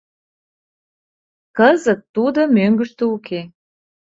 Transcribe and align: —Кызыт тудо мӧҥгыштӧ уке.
—Кызыт 1.57 2.01
тудо 2.15 2.41
мӧҥгыштӧ 2.55 3.03
уке. 3.15 3.41